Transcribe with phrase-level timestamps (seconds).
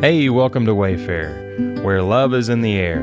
[0.00, 3.00] Hey, welcome to Wayfarer, where love is in the air,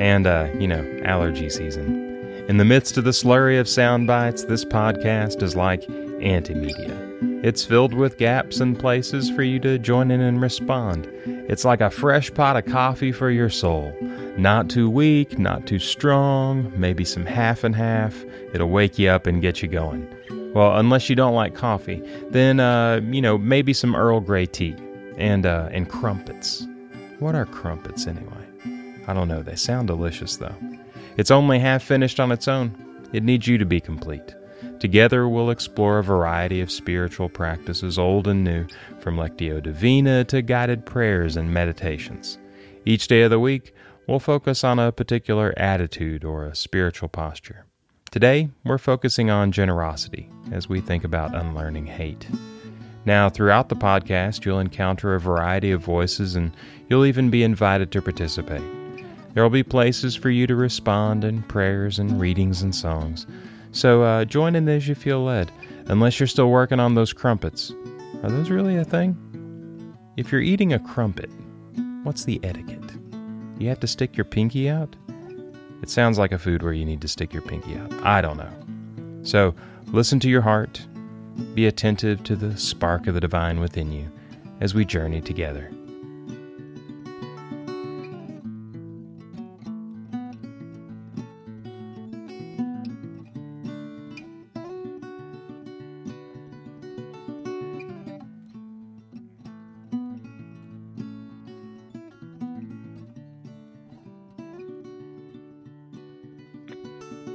[0.00, 2.44] and, uh, you know, allergy season.
[2.48, 7.44] In the midst of the slurry of sound bites, this podcast is like antimedia.
[7.44, 11.08] It's filled with gaps and places for you to join in and respond.
[11.48, 13.94] It's like a fresh pot of coffee for your soul.
[14.36, 18.24] Not too weak, not too strong, maybe some half and half.
[18.52, 20.12] It'll wake you up and get you going.
[20.56, 24.74] Well, unless you don't like coffee, then, uh, you know, maybe some Earl Grey tea
[25.16, 26.66] and uh, and crumpets.
[27.18, 28.46] What are crumpets anyway?
[29.06, 29.42] I don't know.
[29.42, 30.54] They sound delicious though.
[31.16, 32.74] It's only half finished on its own.
[33.12, 34.34] It needs you to be complete.
[34.78, 38.66] Together, we'll explore a variety of spiritual practices, old and new,
[39.00, 42.38] from Lectio Divina to guided prayers and meditations.
[42.84, 43.74] Each day of the week,
[44.06, 47.64] we'll focus on a particular attitude or a spiritual posture.
[48.10, 52.26] Today, we're focusing on generosity as we think about unlearning hate.
[53.06, 56.50] Now, throughout the podcast, you'll encounter a variety of voices and
[56.88, 58.62] you'll even be invited to participate.
[59.32, 63.26] There will be places for you to respond and prayers and readings and songs.
[63.70, 65.52] So uh, join in as you feel led,
[65.86, 67.72] unless you're still working on those crumpets.
[68.24, 69.16] Are those really a thing?
[70.16, 71.30] If you're eating a crumpet,
[72.02, 72.90] what's the etiquette?
[73.58, 74.96] You have to stick your pinky out?
[75.80, 77.92] It sounds like a food where you need to stick your pinky out.
[78.04, 79.22] I don't know.
[79.22, 79.54] So
[79.92, 80.84] listen to your heart
[81.54, 84.10] be attentive to the spark of the divine within you
[84.60, 85.70] as we journey together.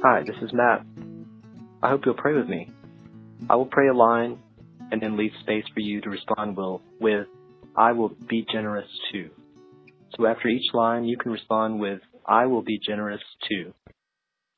[0.02, 0.84] Hi, this is Matt.
[1.80, 2.68] I hope you'll pray with me.
[3.52, 4.38] I will pray a line
[4.90, 7.26] and then leave space for you to respond will with
[7.76, 9.28] I will be generous too.
[10.16, 13.74] So after each line you can respond with I will be generous too.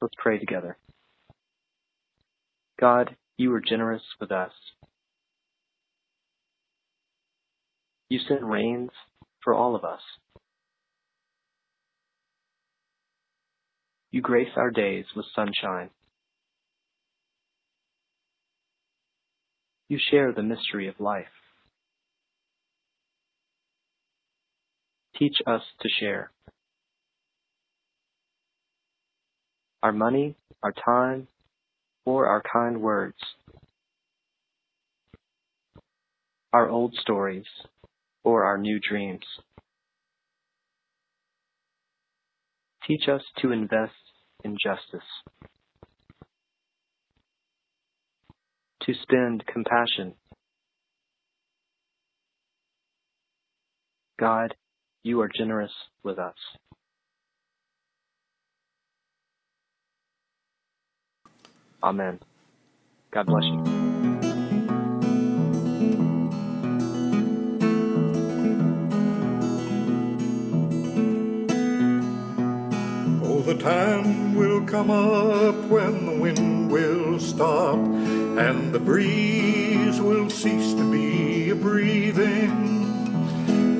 [0.01, 0.79] Let's pray together.
[2.79, 4.53] God, you are generous with us.
[8.09, 8.91] You send rains
[9.43, 10.03] for all of us.
[14.13, 15.91] You grace our days with sunshine.
[19.95, 21.37] You share the mystery of life.
[25.17, 26.33] Teach us to share.
[29.85, 30.35] Our money,
[30.65, 31.29] our time,
[32.05, 33.19] or our kind words.
[36.53, 37.47] Our old stories,
[38.25, 39.23] or our new dreams.
[42.85, 43.93] Teach us to invest
[44.43, 45.09] in justice.
[48.87, 50.15] To spend compassion.
[54.19, 54.55] God,
[55.03, 55.73] you are generous
[56.03, 56.35] with us.
[61.83, 62.21] Amen.
[63.13, 63.84] God bless you.
[73.57, 80.73] The time will come up when the wind will stop and the breeze will cease
[80.75, 82.51] to be a breathing.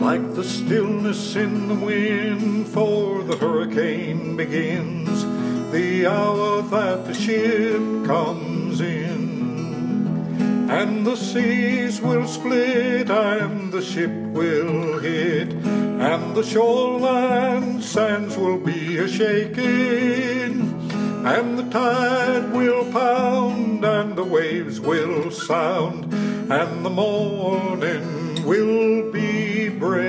[0.01, 5.25] Like the stillness in the wind for the hurricane begins
[5.73, 10.71] the hour that the ship comes in.
[10.71, 15.53] And the seas will split and the ship will hit
[16.13, 20.75] and the shoreline sands will be a shaking
[21.25, 26.13] and the tide will pound, and the waves will sound,
[26.53, 30.05] and the morning will be breaking.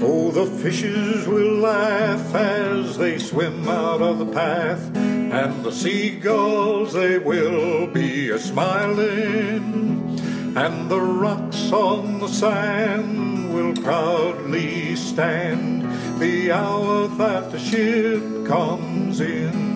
[0.00, 6.92] Oh, the fishes will laugh as they swim out of the path, and the seagulls
[6.92, 10.11] they will be a smiling,
[10.54, 15.82] and the rocks on the sand will proudly stand
[16.20, 19.72] the hour that the ship comes in.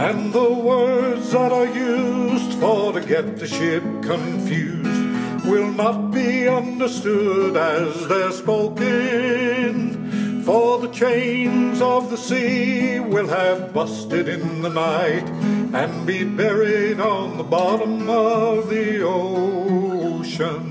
[0.00, 6.48] And the words that are used for to get the ship confused will not be
[6.48, 9.96] understood as they're spoken.
[10.44, 15.28] For the chains of the sea will have busted in the night
[15.76, 20.64] and be buried on the bottom of the ocean.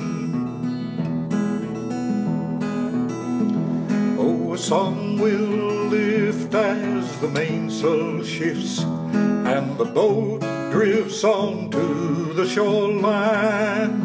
[4.17, 10.41] Oh, a song will lift as the mainsail shifts, and the boat
[10.71, 14.01] drifts on to the shoreline,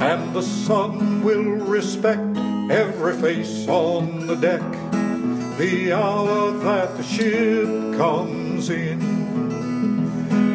[0.00, 2.38] and the sun will respect
[2.70, 4.64] every face on the deck.
[5.58, 9.09] The hour that the ship comes in,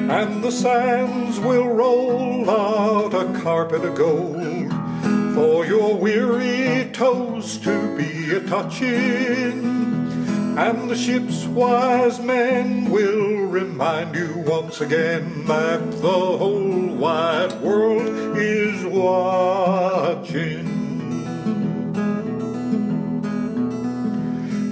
[0.10, 4.72] and the sands will roll out a carpet of gold
[5.34, 9.76] for your weary toes to be a touching.
[10.58, 18.38] And the ship's wise men will remind you once again that the whole wide world
[18.38, 20.72] is watching.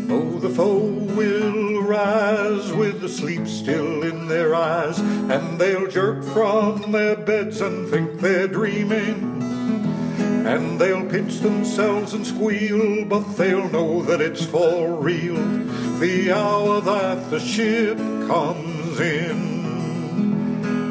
[0.10, 0.78] Oh, the foe
[1.18, 1.43] will
[2.04, 7.90] rise with the sleep still in their eyes, and they'll jerk from their beds and
[7.90, 9.42] think they're dreaming.
[10.46, 15.42] And they'll pinch themselves and squeal, but they'll know that it's for real.
[16.00, 19.54] The hour that the ship comes in.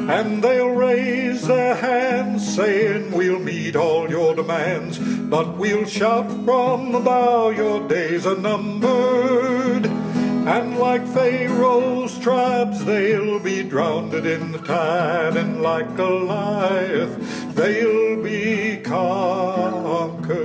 [0.09, 6.91] And they'll raise their hands, saying, We'll meet all your demands, but we'll shout from
[6.91, 10.12] the bow, Your days are numbered.
[10.45, 18.81] And like Pharaoh's tribes, they'll be drowned in the tide, and like Goliath, they'll be
[18.83, 20.35] conquered.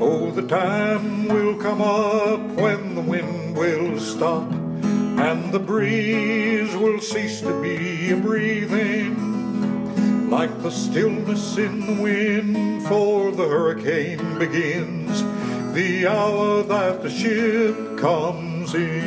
[0.00, 7.00] Oh, the time will come up when the wind will stop, and the breeze will
[7.00, 10.30] cease to be a breathing.
[10.30, 15.24] Like the stillness in the wind, for the hurricane begins
[15.74, 19.00] the hour that the ship comes in.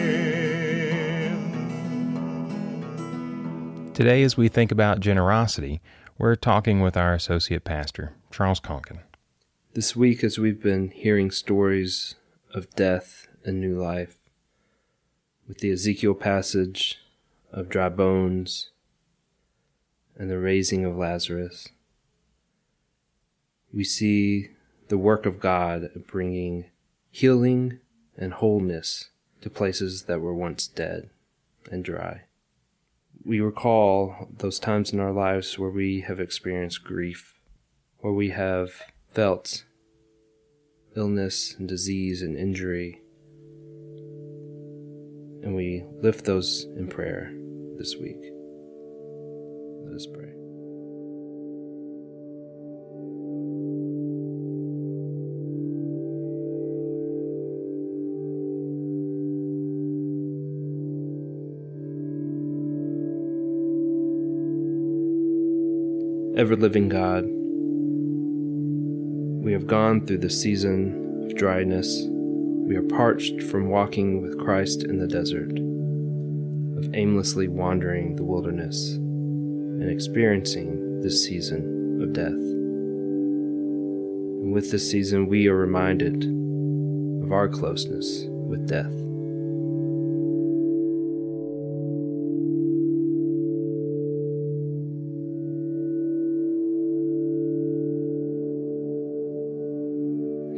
[3.94, 5.80] Today, as we think about generosity,
[6.18, 9.00] we're talking with our associate pastor, Charles Conkin.
[9.76, 12.16] This week, as we've been hearing stories
[12.54, 14.18] of death and new life,
[15.48, 17.00] with the Ezekiel passage
[17.50, 18.72] of dry bones
[20.18, 21.70] and the raising of Lazarus,
[23.74, 24.50] we see
[24.88, 26.66] the work of God bringing
[27.12, 27.80] healing
[28.18, 29.10] and wholeness
[29.42, 31.10] to places that were once dead
[31.72, 32.24] and dry.
[33.26, 37.38] We recall those times in our lives where we have experienced grief,
[38.00, 38.82] where we have
[39.14, 39.66] felt
[40.96, 43.02] illness and disease and injury,
[45.44, 47.32] and we lift those in prayer
[47.78, 48.32] this week.
[49.86, 50.47] Let us pray.
[66.38, 67.26] Ever living God,
[69.44, 72.04] we have gone through the season of dryness.
[72.08, 75.50] We are parched from walking with Christ in the desert,
[76.78, 82.28] of aimlessly wandering the wilderness, and experiencing this season of death.
[84.44, 86.24] And with this season, we are reminded
[87.24, 88.94] of our closeness with death.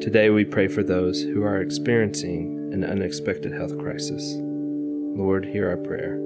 [0.10, 4.24] Today we pray for those who are experiencing an unexpected health crisis.
[4.40, 6.18] Lord, hear our prayer.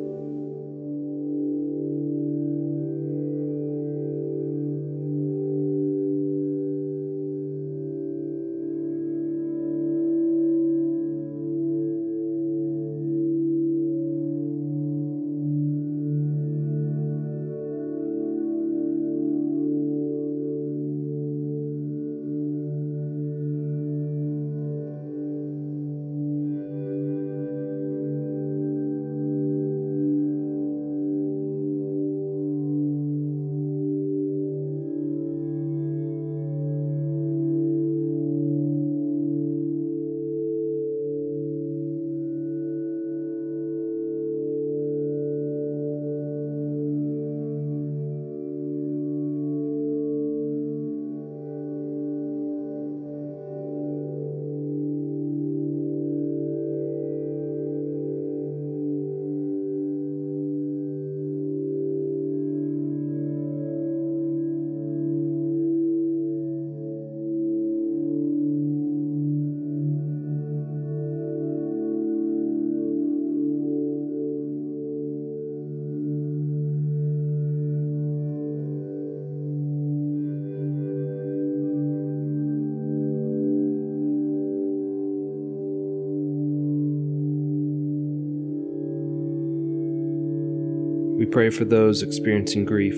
[91.33, 92.93] Pray for those experiencing grief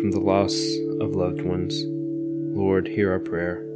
[0.00, 0.52] from the loss
[1.00, 1.84] of loved ones.
[1.86, 3.69] Lord, hear our prayer.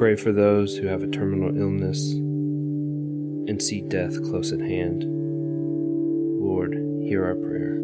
[0.00, 5.04] Pray for those who have a terminal illness and see death close at hand.
[6.40, 7.76] Lord, hear our prayer.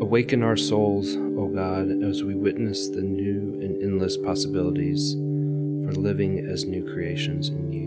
[0.00, 6.46] Awaken our souls, O God, as we witness the new and endless possibilities for living
[6.46, 7.86] as new creations in you.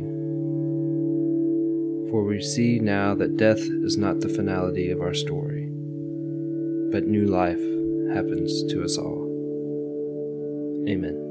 [2.09, 5.67] For we see now that death is not the finality of our story,
[6.91, 7.61] but new life
[8.15, 9.27] happens to us all.
[10.89, 11.28] Amen.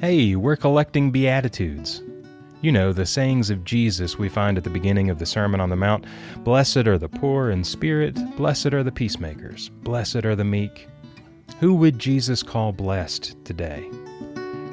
[0.00, 2.04] Hey, we're collecting Beatitudes.
[2.60, 5.70] You know, the sayings of Jesus we find at the beginning of the Sermon on
[5.70, 6.06] the Mount
[6.44, 10.86] Blessed are the poor in spirit, blessed are the peacemakers, blessed are the meek.
[11.58, 13.88] Who would Jesus call blessed today?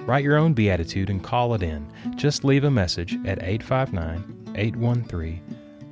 [0.05, 1.91] Write your own beatitude and call it in.
[2.13, 5.41] Just leave a message at 859 813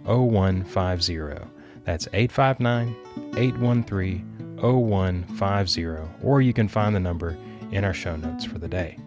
[0.04, 1.50] 0150.
[1.86, 2.96] That's 859
[3.36, 5.86] 813 0150,
[6.22, 7.36] or you can find the number
[7.72, 9.00] in our show notes for the day.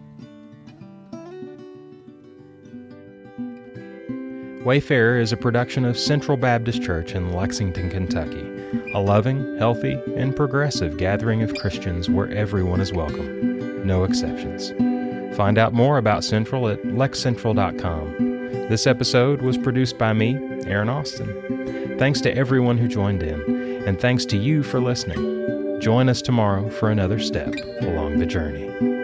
[4.67, 8.45] Wayfarer is a production of Central Baptist Church in Lexington, Kentucky,
[8.93, 14.73] a loving, healthy, and progressive gathering of Christians where everyone is welcome, no exceptions.
[15.37, 18.67] Find out more about Central at lexcentral.com.
[18.67, 21.95] This episode was produced by me, Aaron Austin.
[21.97, 23.39] Thanks to everyone who joined in,
[23.87, 25.79] and thanks to you for listening.
[25.79, 28.96] Join us tomorrow for another step along the journey.